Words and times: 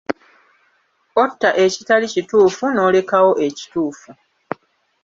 Otta 1.23 1.49
ekitali 1.65 2.05
kituufu 2.13 2.65
n'olekawo 2.71 3.31
ekituufu. 3.47 4.09